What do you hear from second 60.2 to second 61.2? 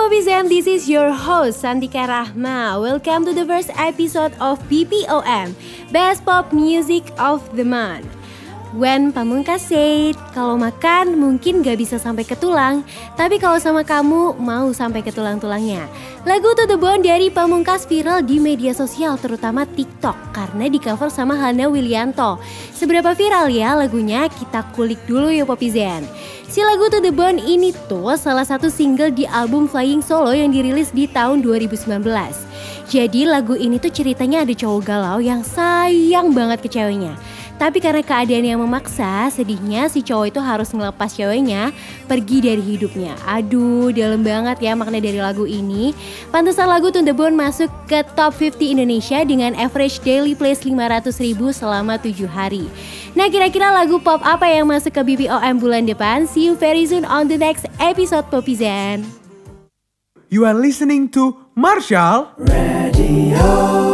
You are listening